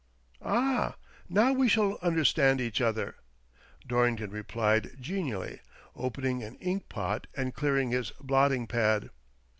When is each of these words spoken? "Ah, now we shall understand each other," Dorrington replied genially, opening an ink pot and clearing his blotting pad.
"Ah, 0.41 0.95
now 1.29 1.53
we 1.53 1.69
shall 1.69 1.99
understand 2.01 2.59
each 2.59 2.81
other," 2.81 3.17
Dorrington 3.87 4.31
replied 4.31 4.97
genially, 4.99 5.59
opening 5.95 6.41
an 6.41 6.55
ink 6.55 6.89
pot 6.89 7.27
and 7.37 7.53
clearing 7.53 7.91
his 7.91 8.09
blotting 8.19 8.65
pad. 8.65 9.11